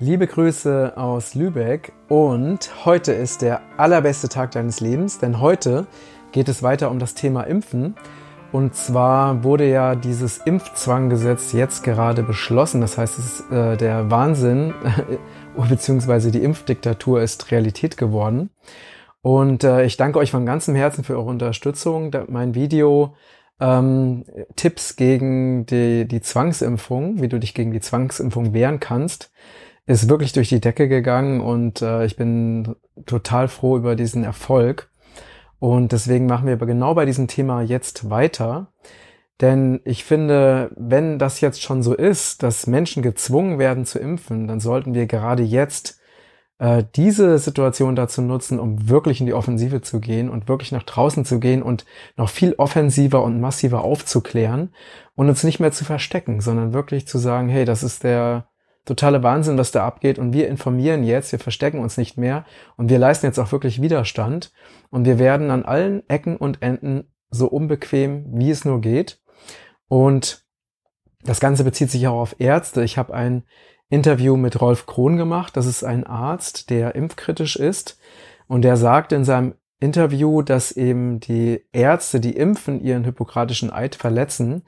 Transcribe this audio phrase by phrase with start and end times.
[0.00, 5.86] Liebe Grüße aus Lübeck und heute ist der allerbeste Tag deines Lebens, denn heute
[6.32, 7.94] geht es weiter um das Thema Impfen.
[8.50, 12.80] Und zwar wurde ja dieses Impfzwanggesetz jetzt gerade beschlossen.
[12.80, 14.74] Das heißt, es ist, äh, der Wahnsinn
[15.56, 16.32] bzw.
[16.32, 18.50] die Impfdiktatur ist Realität geworden.
[19.22, 22.10] Und äh, ich danke euch von ganzem Herzen für eure Unterstützung.
[22.28, 23.14] Mein Video
[23.60, 24.24] ähm,
[24.56, 29.30] Tipps gegen die, die Zwangsimpfung, wie du dich gegen die Zwangsimpfung wehren kannst,
[29.86, 34.90] ist wirklich durch die Decke gegangen und äh, ich bin total froh über diesen Erfolg.
[35.58, 38.72] Und deswegen machen wir aber genau bei diesem Thema jetzt weiter.
[39.40, 44.46] Denn ich finde, wenn das jetzt schon so ist, dass Menschen gezwungen werden zu impfen,
[44.46, 46.00] dann sollten wir gerade jetzt
[46.58, 50.84] äh, diese Situation dazu nutzen, um wirklich in die Offensive zu gehen und wirklich nach
[50.84, 51.84] draußen zu gehen und
[52.16, 54.72] noch viel offensiver und massiver aufzuklären
[55.16, 58.46] und uns nicht mehr zu verstecken, sondern wirklich zu sagen, hey, das ist der
[58.84, 60.18] totale Wahnsinn, was da abgeht.
[60.18, 62.44] Und wir informieren jetzt, wir verstecken uns nicht mehr.
[62.76, 64.52] Und wir leisten jetzt auch wirklich Widerstand.
[64.90, 69.20] Und wir werden an allen Ecken und Enden so unbequem, wie es nur geht.
[69.88, 70.44] Und
[71.22, 72.84] das Ganze bezieht sich auch auf Ärzte.
[72.84, 73.44] Ich habe ein
[73.88, 75.56] Interview mit Rolf Krohn gemacht.
[75.56, 77.98] Das ist ein Arzt, der impfkritisch ist.
[78.46, 83.94] Und der sagt in seinem Interview, dass eben die Ärzte, die impfen, ihren hippokratischen Eid
[83.94, 84.62] verletzen,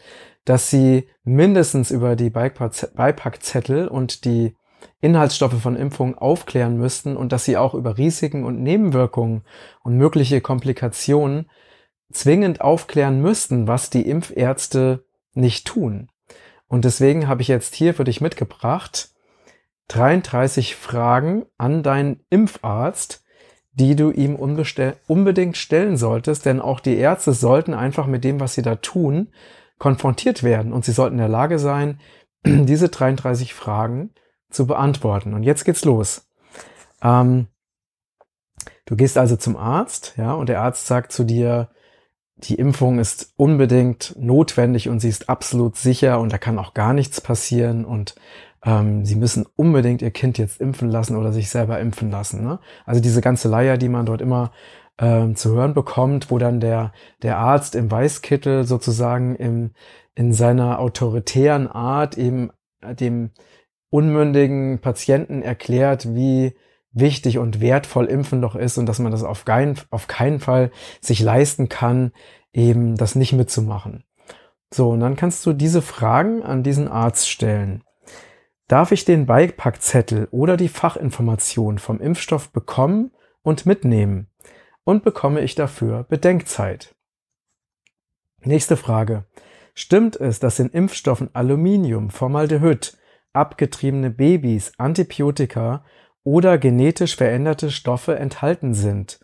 [0.45, 4.55] dass sie mindestens über die Beipackzettel und die
[5.01, 9.43] Inhaltsstoffe von Impfungen aufklären müssten und dass sie auch über Risiken und Nebenwirkungen
[9.83, 11.51] und mögliche Komplikationen
[12.13, 16.09] zwingend aufklären müssten, was die Impfärzte nicht tun.
[16.69, 19.11] Und deswegen habe ich jetzt hier für dich mitgebracht
[19.89, 23.25] 33 Fragen an deinen Impfarzt,
[23.77, 28.55] die du ihm unbedingt stellen solltest, denn auch die Ärzte sollten einfach mit dem, was
[28.55, 29.29] sie da tun,
[29.79, 32.01] konfrontiert werden und sie sollten in der Lage sein,
[32.47, 34.11] diese 33 Fragen
[34.51, 35.35] zu beantworten.
[35.35, 36.27] Und jetzt geht's los.
[37.03, 37.49] Ähm,
[38.87, 41.69] du gehst also zum Arzt, ja, und der Arzt sagt zu dir,
[42.39, 46.95] die Impfung ist unbedingt notwendig und sie ist absolut sicher und da kann auch gar
[46.95, 48.15] nichts passieren und
[48.67, 52.43] ähm, sie müssen unbedingt ihr Kind jetzt impfen lassen oder sich selber impfen lassen.
[52.43, 52.59] Ne?
[52.85, 54.51] Also diese ganze Leier, die man dort immer
[54.99, 59.71] ähm, zu hören bekommt, wo dann der, der Arzt im Weißkittel sozusagen im,
[60.17, 62.51] in seiner autoritären Art eben
[62.83, 63.31] dem
[63.89, 66.57] unmündigen Patienten erklärt, wie
[66.91, 70.71] wichtig und wertvoll Impfen doch ist und dass man das auf keinen, auf keinen Fall
[71.01, 72.11] sich leisten kann,
[72.53, 74.05] eben das nicht mitzumachen.
[74.75, 77.85] So, und dann kannst du diese Fragen an diesen Arzt stellen.
[78.69, 83.13] Darf ich den Beipackzettel oder die Fachinformation vom Impfstoff bekommen
[83.43, 84.29] und mitnehmen?
[84.83, 86.95] Und bekomme ich dafür Bedenkzeit?
[88.43, 89.25] Nächste Frage.
[89.75, 92.97] Stimmt es, dass in Impfstoffen Aluminium, Formaldehyd,
[93.33, 95.85] abgetriebene Babys, Antibiotika
[96.25, 99.21] oder genetisch veränderte Stoffe enthalten sind?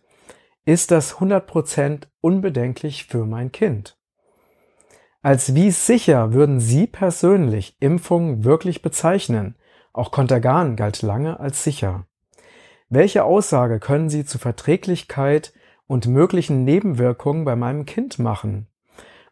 [0.65, 3.99] Ist das 100% unbedenklich für mein Kind?
[5.25, 9.55] Als wie sicher würden Sie persönlich Impfungen wirklich bezeichnen?
[9.93, 12.07] Auch Contergan galt lange als sicher.
[12.89, 15.53] Welche Aussage können Sie zu Verträglichkeit
[15.87, 18.67] und möglichen Nebenwirkungen bei meinem Kind machen?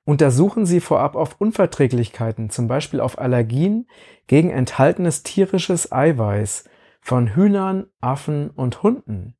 [0.04, 3.88] Untersuchen Sie vorab auf Unverträglichkeiten, zum Beispiel auf Allergien
[4.28, 6.64] gegen enthaltenes tierisches Eiweiß
[7.00, 9.34] von Hühnern, Affen und Hunden.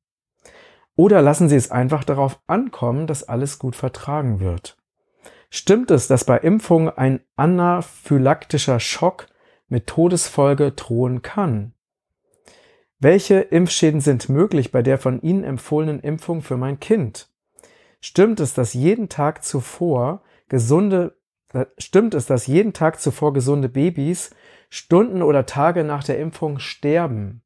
[0.97, 4.80] Oder lassen Sie es einfach darauf ankommen, dass alles gut vertragen wird.
[5.53, 9.27] Stimmt es, dass bei Impfungen ein anaphylaktischer Schock
[9.67, 11.73] mit Todesfolge drohen kann?
[12.99, 17.29] Welche Impfschäden sind möglich bei der von Ihnen empfohlenen Impfung für mein Kind?
[17.99, 21.15] Stimmt es, dass jeden Tag zuvor gesunde
[21.77, 24.29] Stimmt es, dass jeden Tag zuvor gesunde Babys
[24.69, 27.43] Stunden oder Tage nach der Impfung sterben?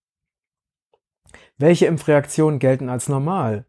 [1.57, 3.65] Welche Impfreaktionen gelten als normal?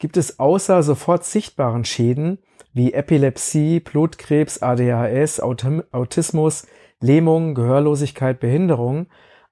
[0.00, 2.38] Gibt es außer sofort sichtbaren Schäden
[2.72, 6.66] wie Epilepsie, Blutkrebs, ADHS, Autismus,
[7.00, 9.06] Lähmung, Gehörlosigkeit, Behinderung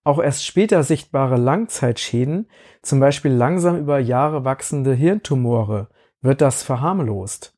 [0.09, 2.49] auch erst später sichtbare Langzeitschäden,
[2.81, 5.89] zum Beispiel langsam über Jahre wachsende Hirntumore,
[6.23, 7.55] wird das verharmlost.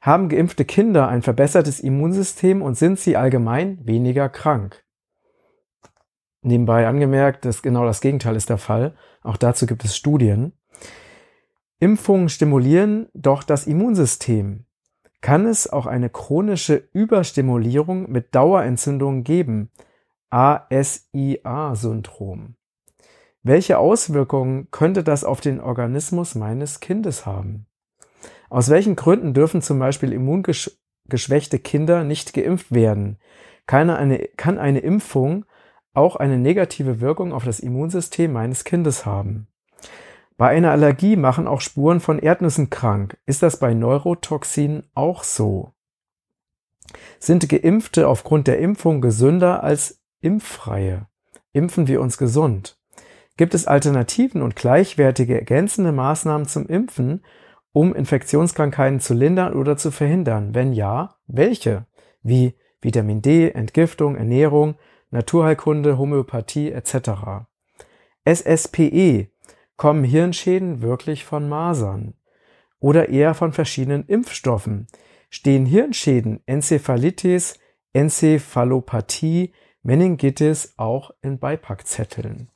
[0.00, 4.82] Haben geimpfte Kinder ein verbessertes Immunsystem und sind sie allgemein weniger krank?
[6.40, 8.94] Nebenbei angemerkt, dass genau das Gegenteil ist der Fall.
[9.22, 10.54] Auch dazu gibt es Studien.
[11.80, 14.64] Impfungen stimulieren doch das Immunsystem
[15.24, 19.70] kann es auch eine chronische Überstimulierung mit Dauerentzündung geben,
[20.28, 22.56] ASIA-Syndrom.
[23.42, 27.64] Welche Auswirkungen könnte das auf den Organismus meines Kindes haben?
[28.50, 33.16] Aus welchen Gründen dürfen zum Beispiel immungeschwächte Kinder nicht geimpft werden?
[33.64, 35.46] Kann eine, kann eine Impfung
[35.94, 39.46] auch eine negative Wirkung auf das Immunsystem meines Kindes haben.
[40.36, 43.18] Bei einer Allergie machen auch Spuren von Erdnüssen krank.
[43.24, 45.72] Ist das bei Neurotoxinen auch so?
[47.18, 51.06] Sind Geimpfte aufgrund der Impfung gesünder als Impffreie?
[51.52, 52.78] Impfen wir uns gesund?
[53.36, 57.24] Gibt es Alternativen und gleichwertige ergänzende Maßnahmen zum Impfen,
[57.72, 60.54] um Infektionskrankheiten zu lindern oder zu verhindern?
[60.54, 61.86] Wenn ja, welche?
[62.22, 64.76] Wie Vitamin D, Entgiftung, Ernährung,
[65.10, 67.46] Naturheilkunde, Homöopathie etc.
[68.24, 69.28] SSPE
[69.76, 72.14] kommen Hirnschäden wirklich von Masern
[72.78, 74.86] oder eher von verschiedenen Impfstoffen?
[75.30, 77.58] Stehen Hirnschäden, Enzephalitis,
[77.92, 82.50] Enzephalopathie, Meningitis auch in Beipackzetteln?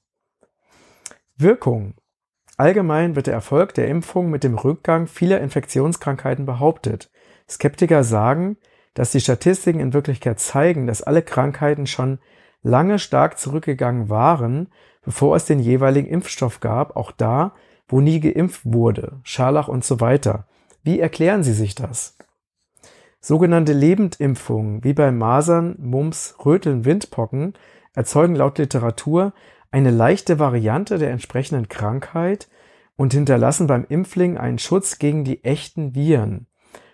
[1.37, 1.94] Wirkung.
[2.56, 7.11] Allgemein wird der Erfolg der Impfung mit dem Rückgang vieler Infektionskrankheiten behauptet.
[7.49, 8.56] Skeptiker sagen,
[8.94, 12.19] dass die Statistiken in Wirklichkeit zeigen, dass alle Krankheiten schon
[12.62, 14.73] lange stark zurückgegangen waren,
[15.08, 17.52] bevor es den jeweiligen Impfstoff gab, auch da,
[17.88, 20.46] wo nie geimpft wurde, Scharlach und so weiter.
[20.82, 22.19] Wie erklären Sie sich das?
[23.19, 27.55] Sogenannte Lebendimpfungen, wie bei Masern, Mumps, Röteln, Windpocken,
[27.94, 29.32] erzeugen laut Literatur
[29.70, 32.46] eine leichte Variante der entsprechenden Krankheit
[32.96, 36.49] und hinterlassen beim Impfling einen Schutz gegen die echten Viren.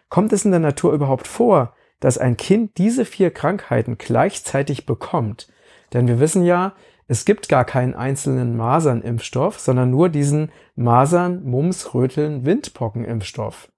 [0.09, 5.49] Kommt es in der Natur überhaupt vor, dass ein Kind diese vier Krankheiten gleichzeitig bekommt?
[5.93, 6.75] Denn wir wissen ja,
[7.07, 13.71] es gibt gar keinen einzelnen Masernimpfstoff, sondern nur diesen Masern, Mumps, Röteln, Windpockenimpfstoff.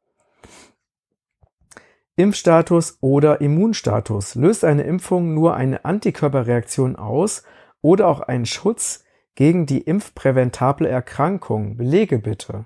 [2.15, 4.37] Impfstatus oder Immunstatus.
[4.37, 7.43] Löst eine Impfung nur eine Antikörperreaktion aus
[7.83, 11.77] oder auch einen Schutz gegen die impfpräventable Erkrankung.
[11.77, 12.65] Belege bitte.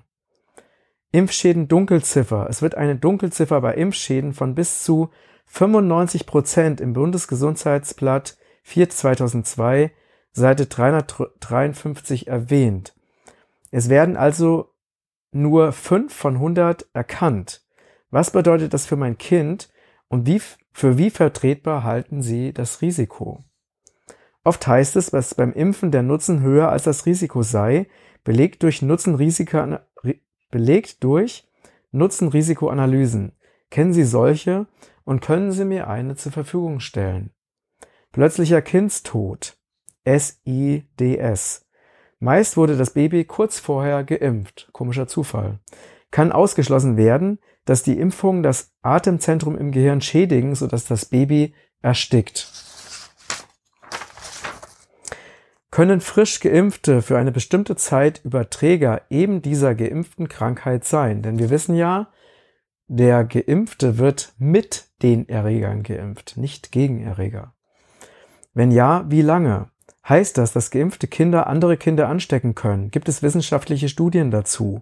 [1.11, 2.47] Impfschäden Dunkelziffer.
[2.49, 5.09] Es wird eine Dunkelziffer bei Impfschäden von bis zu
[5.47, 9.91] 95 Prozent im Bundesgesundheitsblatt 4 2002
[10.33, 12.95] Seite 353 erwähnt.
[13.71, 14.69] Es werden also
[15.31, 17.65] nur 5 von 100 erkannt.
[18.09, 19.69] Was bedeutet das für mein Kind
[20.07, 20.41] und wie,
[20.73, 23.43] für wie vertretbar halten Sie das Risiko?
[24.43, 27.87] Oft heißt es, dass beim Impfen der Nutzen höher als das Risiko sei,
[28.23, 29.77] belegt durch Nutzen-Risiko,
[30.49, 31.47] belegt durch
[31.91, 33.33] Nutzen-Risiko-Analysen.
[33.69, 34.67] Kennen Sie solche
[35.03, 37.31] und können Sie mir eine zur Verfügung stellen?
[38.11, 39.60] Plötzlicher Kindstod.
[40.05, 41.65] SIDS.
[42.19, 44.69] Meist wurde das Baby kurz vorher geimpft.
[44.71, 45.59] Komischer Zufall.
[46.11, 52.71] Kann ausgeschlossen werden, dass die Impfungen das Atemzentrum im Gehirn schädigen, sodass das Baby erstickt.
[55.71, 61.21] können frisch Geimpfte für eine bestimmte Zeit Überträger eben dieser geimpften Krankheit sein.
[61.21, 62.11] Denn wir wissen ja,
[62.87, 67.55] der Geimpfte wird mit den Erregern geimpft, nicht gegen Erreger.
[68.53, 69.70] Wenn ja, wie lange?
[70.11, 72.91] Heißt das, dass geimpfte Kinder andere Kinder anstecken können?
[72.91, 74.81] Gibt es wissenschaftliche Studien dazu?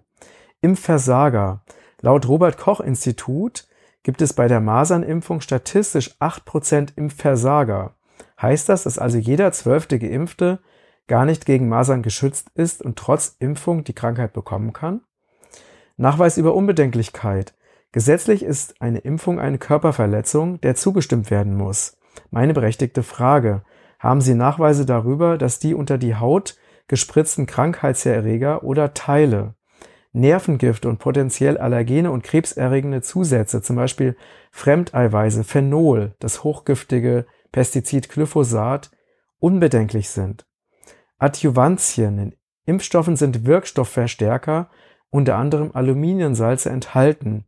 [0.60, 1.62] Impfversager.
[2.00, 3.68] Laut Robert Koch Institut
[4.02, 7.94] gibt es bei der Masernimpfung statistisch 8% Impfversager.
[8.42, 10.58] Heißt das, dass also jeder zwölfte Geimpfte
[11.06, 15.02] gar nicht gegen Masern geschützt ist und trotz Impfung die Krankheit bekommen kann?
[15.96, 17.54] Nachweis über Unbedenklichkeit.
[17.92, 21.98] Gesetzlich ist eine Impfung eine Körperverletzung, der zugestimmt werden muss.
[22.32, 23.62] Meine berechtigte Frage.
[24.00, 26.56] Haben Sie Nachweise darüber, dass die unter die Haut
[26.88, 29.54] gespritzten Krankheitserreger oder Teile,
[30.12, 34.16] Nervengifte und potenziell allergene und krebserregende Zusätze, zum Beispiel
[34.50, 38.90] Fremdeiweiße, Phenol, das hochgiftige Pestizid Glyphosat,
[39.38, 40.46] unbedenklich sind?
[41.18, 44.70] Adjuvantien in Impfstoffen sind Wirkstoffverstärker,
[45.10, 47.44] unter anderem Aluminiumsalze enthalten,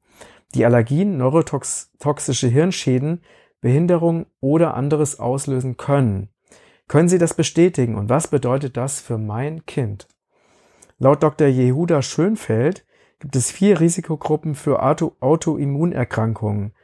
[0.54, 3.22] die Allergien, neurotoxische Hirnschäden,
[3.62, 6.28] Behinderung oder anderes auslösen können.
[6.92, 10.08] Können Sie das bestätigen und was bedeutet das für mein Kind?
[10.98, 11.46] Laut Dr.
[11.48, 12.84] Jehuda Schönfeld
[13.18, 16.74] gibt es vier Risikogruppen für Auto Autoimmunerkrankungen,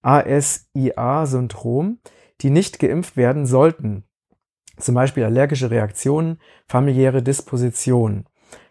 [0.00, 1.98] ASIA-Syndrom,
[2.40, 4.04] die nicht geimpft werden sollten
[4.78, 8.24] zum Beispiel allergische Reaktionen, familiäre Dispositionen.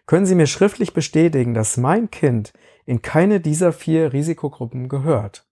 [0.06, 2.52] Können Sie mir schriftlich bestätigen, dass mein Kind
[2.86, 5.46] in keine dieser vier Risikogruppen gehört?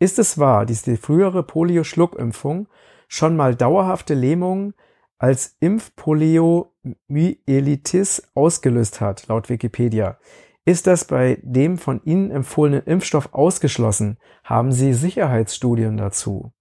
[0.00, 2.66] Ist es wahr, dass die frühere Polio-Schluckimpfung
[3.08, 4.72] schon mal dauerhafte Lähmungen
[5.18, 10.18] als Impfpoliomyelitis ausgelöst hat, laut Wikipedia?
[10.64, 14.18] Ist das bei dem von Ihnen empfohlenen Impfstoff ausgeschlossen?
[14.42, 16.52] Haben Sie Sicherheitsstudien dazu?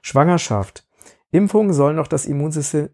[0.00, 0.88] Schwangerschaft.
[1.30, 2.88] Impfungen sollen doch das Immunsystem,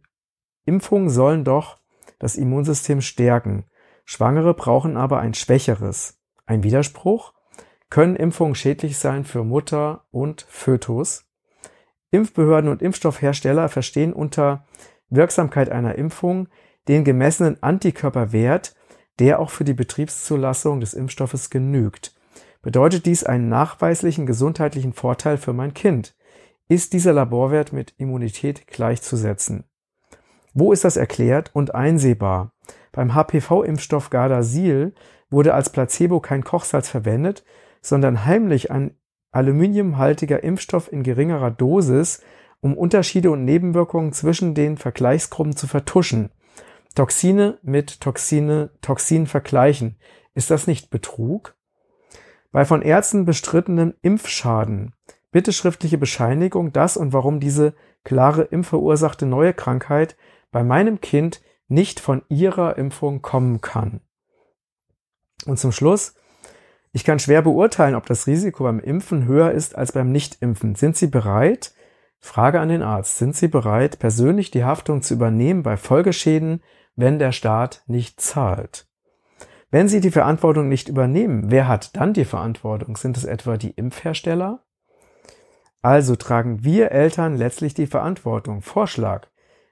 [0.64, 1.78] Impfungen sollen doch
[2.18, 3.64] das Immunsystem stärken.
[4.04, 6.18] Schwangere brauchen aber ein schwächeres.
[6.46, 7.32] Ein Widerspruch?
[7.88, 11.25] Können Impfungen schädlich sein für Mutter und Fötus?
[12.10, 14.64] Impfbehörden und Impfstoffhersteller verstehen unter
[15.10, 16.48] Wirksamkeit einer Impfung
[16.88, 18.75] den gemessenen Antikörperwert,
[19.18, 22.14] der auch für die Betriebszulassung des Impfstoffes genügt.
[22.62, 26.16] Bedeutet dies einen nachweislichen gesundheitlichen Vorteil für mein Kind?
[26.68, 29.64] Ist dieser Laborwert mit Immunität gleichzusetzen?
[30.52, 32.52] Wo ist das erklärt und einsehbar?
[32.92, 34.94] Beim HPV-Impfstoff Gardasil
[35.30, 37.44] wurde als Placebo kein Kochsalz verwendet,
[37.82, 38.96] sondern heimlich ein
[39.37, 42.23] aluminiumhaltiger Impfstoff in geringerer Dosis,
[42.61, 46.31] um Unterschiede und Nebenwirkungen zwischen den Vergleichsgruppen zu vertuschen.
[46.95, 49.97] Toxine mit Toxine, Toxin vergleichen.
[50.35, 51.55] Ist das nicht Betrug?
[52.50, 54.95] Bei von Ärzten bestrittenem Impfschaden.
[55.31, 57.75] Bitte schriftliche Bescheinigung, dass und warum diese
[58.05, 60.16] klare impfverursachte neue Krankheit
[60.50, 64.00] bei meinem Kind nicht von ihrer Impfung kommen kann.
[65.45, 66.14] Und zum Schluss,
[66.96, 70.76] ich kann schwer beurteilen, ob das Risiko beim Impfen höher ist als beim Nichtimpfen.
[70.76, 71.74] Sind Sie bereit?
[72.20, 73.18] Frage an den Arzt.
[73.18, 76.62] Sind Sie bereit, persönlich die Haftung zu übernehmen bei Folgeschäden,
[76.94, 78.88] wenn der Staat nicht zahlt?
[79.70, 82.96] Wenn Sie die Verantwortung nicht übernehmen, wer hat dann die Verantwortung?
[82.96, 84.64] Sind es etwa die Impfhersteller?
[85.82, 88.62] Also tragen wir Eltern letztlich die Verantwortung.
[88.62, 89.28] Vorschlag.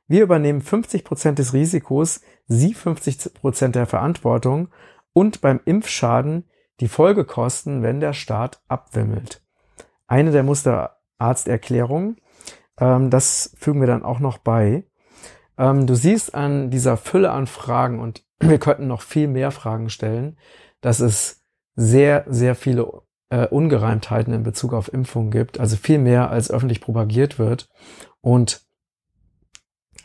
[0.07, 4.69] Wir übernehmen 50 Prozent des Risikos, Sie 50 Prozent der Verantwortung
[5.15, 6.45] und beim Impfschaden
[6.81, 9.43] die Folgekosten, wenn der Staat abwimmelt.
[10.07, 12.17] Eine der Musterarzterklärungen,
[12.79, 14.85] ähm, das fügen wir dann auch noch bei.
[15.57, 19.91] Ähm, du siehst an dieser Fülle an Fragen und wir könnten noch viel mehr Fragen
[19.91, 20.37] stellen,
[20.81, 21.43] dass es
[21.77, 26.81] sehr, sehr viele äh, Ungereimtheiten in Bezug auf Impfungen gibt, also viel mehr als öffentlich
[26.81, 27.69] propagiert wird.
[28.21, 28.63] Und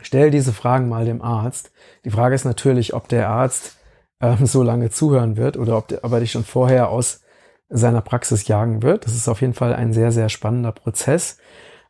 [0.00, 1.72] stell diese Fragen mal dem Arzt.
[2.04, 3.76] Die Frage ist natürlich, ob der Arzt
[4.20, 7.22] ähm, so lange zuhören wird oder ob, ob er dich schon vorher aus
[7.68, 9.06] seiner Praxis jagen wird.
[9.06, 11.38] Das ist auf jeden Fall ein sehr, sehr spannender Prozess.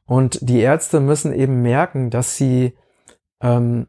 [0.04, 2.76] Und die Ärzte müssen eben merken, dass sie,
[3.40, 3.86] ähm,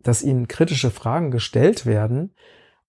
[0.00, 2.34] dass ihnen kritische Fragen gestellt werden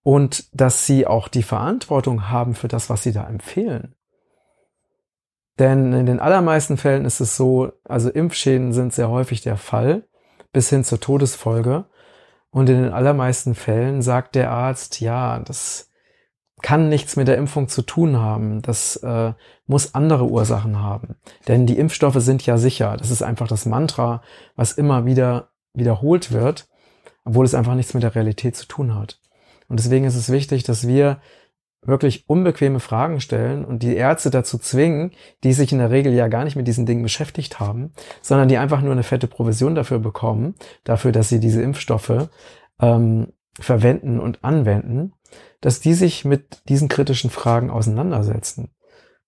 [0.03, 3.95] und dass sie auch die Verantwortung haben für das, was sie da empfehlen.
[5.59, 10.07] Denn in den allermeisten Fällen ist es so, also Impfschäden sind sehr häufig der Fall,
[10.51, 11.85] bis hin zur Todesfolge.
[12.51, 15.89] Und in den allermeisten Fällen sagt der Arzt, ja, das
[16.61, 18.61] kann nichts mit der Impfung zu tun haben.
[18.61, 19.33] Das äh,
[19.65, 21.15] muss andere Ursachen haben.
[21.47, 22.97] Denn die Impfstoffe sind ja sicher.
[22.97, 24.21] Das ist einfach das Mantra,
[24.55, 26.67] was immer wieder wiederholt wird,
[27.23, 29.19] obwohl es einfach nichts mit der Realität zu tun hat.
[29.67, 31.21] Und deswegen ist es wichtig, dass wir
[31.83, 35.11] wirklich unbequeme Fragen stellen und die Ärzte dazu zwingen,
[35.43, 38.57] die sich in der Regel ja gar nicht mit diesen Dingen beschäftigt haben, sondern die
[38.57, 42.29] einfach nur eine fette Provision dafür bekommen, dafür, dass sie diese Impfstoffe
[42.79, 45.13] ähm, verwenden und anwenden,
[45.59, 48.71] dass die sich mit diesen kritischen Fragen auseinandersetzen.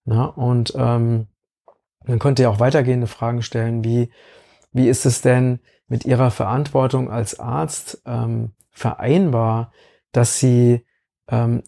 [0.05, 1.27] Na, und ähm,
[2.05, 4.11] man könnte ja auch weitergehende Fragen stellen, wie,
[4.71, 9.71] wie ist es denn mit ihrer Verantwortung als Arzt ähm, vereinbar,
[10.11, 10.85] dass sie
[11.29, 11.63] ähm,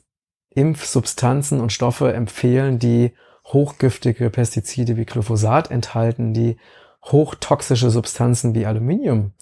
[0.55, 3.13] Impfsubstanzen und Stoffe empfehlen, die
[3.45, 6.57] hochgiftige Pestizide wie Glyphosat enthalten, die
[7.03, 9.33] hochtoxische Substanzen wie Aluminium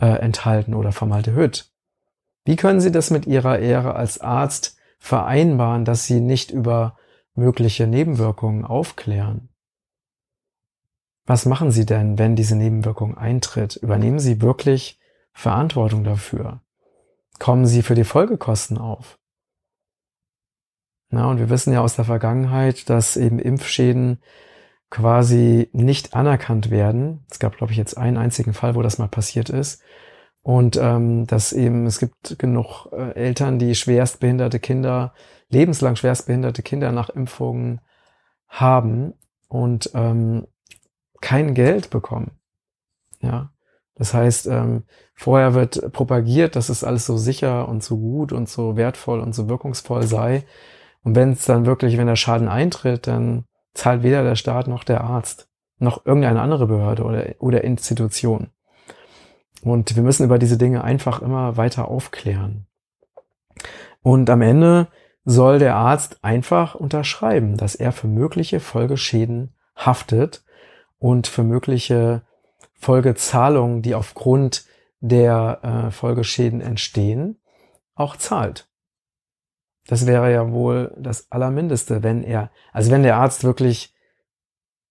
[0.00, 1.70] äh, enthalten oder Formaldehyd.
[2.44, 6.96] Wie können Sie das mit Ihrer Ehre als Arzt vereinbaren, dass Sie nicht über
[7.34, 9.48] mögliche Nebenwirkungen aufklären?
[11.26, 13.76] Was machen Sie denn, wenn diese Nebenwirkung eintritt?
[13.76, 15.00] Übernehmen Sie wirklich
[15.32, 16.60] Verantwortung dafür?
[17.40, 19.18] Kommen Sie für die Folgekosten auf?
[21.08, 24.18] Na, und wir wissen ja aus der Vergangenheit, dass eben Impfschäden
[24.90, 27.24] quasi nicht anerkannt werden.
[27.30, 29.82] Es gab, glaube ich, jetzt einen einzigen Fall, wo das mal passiert ist.
[30.42, 35.12] Und ähm, dass eben, es gibt genug äh, Eltern, die schwerstbehinderte Kinder,
[35.48, 37.80] lebenslang schwerstbehinderte Kinder nach Impfungen
[38.48, 39.14] haben
[39.48, 40.46] und ähm,
[41.20, 42.30] kein Geld bekommen.
[43.20, 43.50] Ja.
[43.96, 44.84] Das heißt, ähm,
[45.14, 49.34] vorher wird propagiert, dass es alles so sicher und so gut und so wertvoll und
[49.34, 50.44] so wirkungsvoll sei.
[51.06, 53.44] Und wenn es dann wirklich, wenn der Schaden eintritt, dann
[53.74, 55.48] zahlt weder der Staat noch der Arzt,
[55.78, 58.48] noch irgendeine andere Behörde oder, oder Institution.
[59.62, 62.66] Und wir müssen über diese Dinge einfach immer weiter aufklären.
[64.02, 64.88] Und am Ende
[65.24, 70.44] soll der Arzt einfach unterschreiben, dass er für mögliche Folgeschäden haftet
[70.98, 72.22] und für mögliche
[72.74, 74.64] Folgezahlungen, die aufgrund
[74.98, 77.38] der äh, Folgeschäden entstehen,
[77.94, 78.68] auch zahlt.
[79.86, 83.94] Das wäre ja wohl das Allermindeste, wenn er, also wenn der Arzt wirklich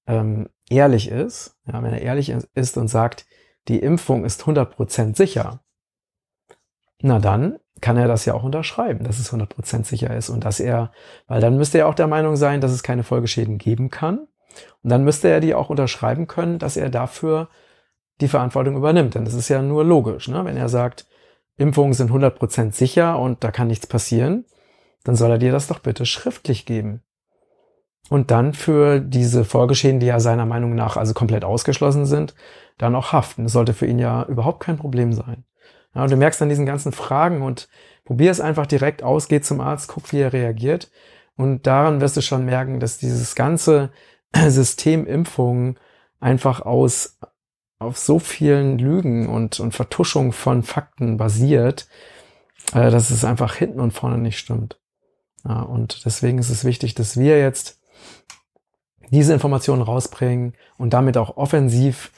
[0.07, 3.25] ähm, ehrlich ist, ja, wenn er ehrlich ist und sagt,
[3.67, 5.61] die Impfung ist 100% sicher,
[7.01, 10.59] na dann kann er das ja auch unterschreiben, dass es 100% sicher ist und dass
[10.59, 10.91] er,
[11.27, 14.27] weil dann müsste er auch der Meinung sein, dass es keine Folgeschäden geben kann
[14.83, 17.49] und dann müsste er die auch unterschreiben können, dass er dafür
[18.21, 19.15] die Verantwortung übernimmt.
[19.15, 20.27] Denn das ist ja nur logisch.
[20.27, 20.45] Ne?
[20.45, 21.05] Wenn er sagt,
[21.57, 24.45] Impfungen sind 100% sicher und da kann nichts passieren,
[25.05, 27.01] dann soll er dir das doch bitte schriftlich geben.
[28.09, 32.35] Und dann für diese Vorgeschehen, die ja seiner Meinung nach also komplett ausgeschlossen sind,
[32.77, 33.43] dann auch haften.
[33.43, 35.45] Das sollte für ihn ja überhaupt kein Problem sein.
[35.95, 37.69] Ja, und du merkst an diesen ganzen Fragen und
[38.03, 40.91] probier es einfach direkt aus, geh zum Arzt, guck, wie er reagiert.
[41.37, 43.91] Und daran wirst du schon merken, dass dieses ganze
[44.47, 45.79] System Impfungen
[46.19, 47.17] einfach aus
[47.79, 51.87] auf so vielen Lügen und, und Vertuschung von Fakten basiert,
[52.73, 54.79] äh, dass es einfach hinten und vorne nicht stimmt.
[55.47, 57.79] Ja, und deswegen ist es wichtig, dass wir jetzt
[59.11, 62.11] diese Informationen rausbringen und damit auch offensiv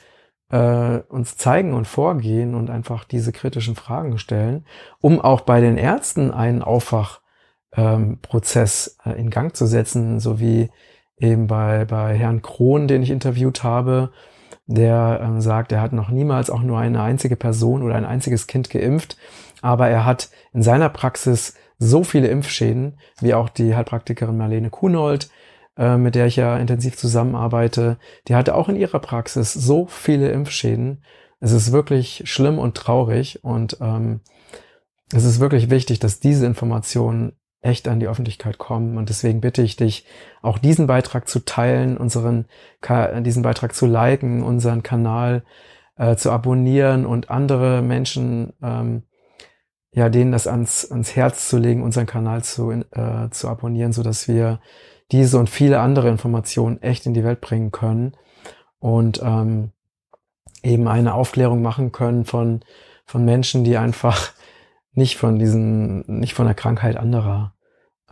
[0.49, 4.65] äh, uns zeigen und vorgehen und einfach diese kritischen Fragen stellen,
[5.01, 10.69] um auch bei den Ärzten einen Aufwachprozess ähm, äh, in Gang zu setzen, so wie
[11.19, 14.11] eben bei, bei Herrn Krohn, den ich interviewt habe,
[14.67, 18.47] der ähm, sagt, er hat noch niemals auch nur eine einzige Person oder ein einziges
[18.47, 19.17] Kind geimpft,
[19.61, 25.29] aber er hat in seiner Praxis so viele Impfschäden, wie auch die Heilpraktikerin Marlene Kunold,
[25.77, 30.31] äh, mit der ich ja intensiv zusammenarbeite, die hatte auch in ihrer Praxis so viele
[30.31, 31.03] Impfschäden.
[31.39, 34.21] Es ist wirklich schlimm und traurig und ähm,
[35.13, 38.97] es ist wirklich wichtig, dass diese Informationen echt an die Öffentlichkeit kommen.
[38.97, 40.05] Und deswegen bitte ich dich,
[40.41, 42.45] auch diesen Beitrag zu teilen, unseren,
[43.21, 45.43] diesen Beitrag zu liken, unseren Kanal
[45.97, 49.03] äh, zu abonnieren und andere Menschen, ähm,
[49.97, 54.03] ja, denen das ans, ans Herz zu legen, unseren Kanal zu, äh, zu abonnieren, so
[54.03, 54.59] dass wir
[55.11, 58.15] diese und viele andere Informationen echt in die Welt bringen können
[58.77, 59.71] und ähm,
[60.61, 62.63] eben eine Aufklärung machen können von,
[63.07, 64.33] von Menschen, die einfach
[64.91, 67.55] nicht von diesen, nicht von der Krankheit anderer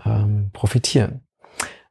[0.03, 1.24] ähm, profitieren.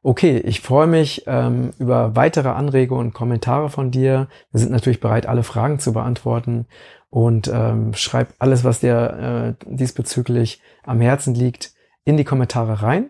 [0.07, 4.27] Okay, ich freue mich ähm, über weitere Anregungen und Kommentare von dir.
[4.51, 6.67] Wir sind natürlich bereit, alle Fragen zu beantworten
[7.09, 13.09] und ähm, schreib alles, was dir äh, diesbezüglich am Herzen liegt, in die Kommentare rein.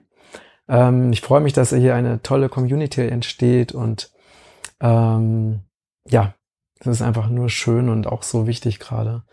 [0.70, 4.14] Ähm, ich freue mich, dass hier eine tolle Community entsteht und
[4.80, 5.64] ähm,
[6.08, 6.34] ja,
[6.80, 9.24] das ist einfach nur schön und auch so wichtig gerade,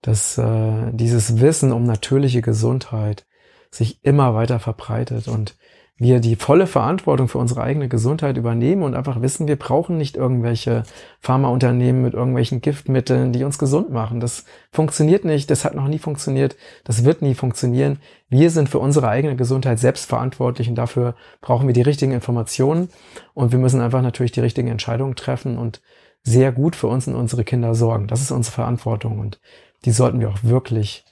[0.00, 3.26] dass äh, dieses Wissen um natürliche Gesundheit
[3.70, 5.54] sich immer weiter verbreitet und
[5.96, 10.16] wir die volle Verantwortung für unsere eigene Gesundheit übernehmen und einfach wissen, wir brauchen nicht
[10.16, 10.82] irgendwelche
[11.20, 14.18] Pharmaunternehmen mit irgendwelchen Giftmitteln, die uns gesund machen.
[14.18, 18.00] Das funktioniert nicht, das hat noch nie funktioniert, das wird nie funktionieren.
[18.28, 22.88] Wir sind für unsere eigene Gesundheit selbst verantwortlich und dafür brauchen wir die richtigen Informationen
[23.32, 25.80] und wir müssen einfach natürlich die richtigen Entscheidungen treffen und
[26.24, 28.08] sehr gut für uns und unsere Kinder sorgen.
[28.08, 29.40] Das ist unsere Verantwortung und
[29.84, 31.04] die sollten wir auch wirklich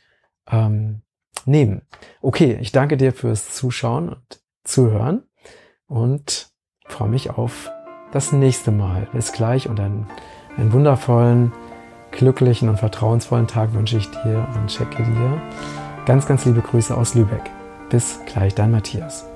[0.51, 1.03] ähm,
[1.45, 1.83] nehmen.
[2.21, 5.25] Okay, ich danke dir fürs Zuschauen und Zuhören
[5.87, 6.53] und
[6.87, 7.71] freue mich auf
[8.13, 9.09] das nächste Mal.
[9.13, 10.07] Bis gleich und einen,
[10.57, 11.53] einen wundervollen,
[12.11, 15.43] glücklichen und vertrauensvollen Tag wünsche ich dir und checke dir.
[16.07, 17.51] Ganz, ganz liebe Grüße aus Lübeck.
[17.91, 19.32] Bis gleich, dein Matthias.